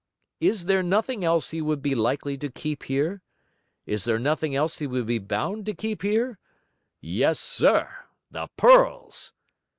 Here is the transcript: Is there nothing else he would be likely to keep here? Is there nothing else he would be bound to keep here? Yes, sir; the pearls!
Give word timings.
Is 0.39 0.65
there 0.65 0.81
nothing 0.81 1.23
else 1.23 1.51
he 1.51 1.61
would 1.61 1.83
be 1.83 1.93
likely 1.93 2.35
to 2.35 2.49
keep 2.49 2.81
here? 2.85 3.21
Is 3.85 4.03
there 4.03 4.17
nothing 4.17 4.55
else 4.55 4.79
he 4.79 4.87
would 4.87 5.05
be 5.05 5.19
bound 5.19 5.67
to 5.67 5.75
keep 5.75 6.01
here? 6.01 6.39
Yes, 7.01 7.39
sir; 7.39 8.05
the 8.31 8.49
pearls! 8.57 9.31